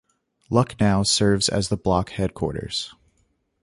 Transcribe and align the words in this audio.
Lucknow 0.49 1.03
serves 1.03 1.47
as 1.47 1.69
the 1.69 1.77
block 1.77 2.09
headquarters. 2.09 2.91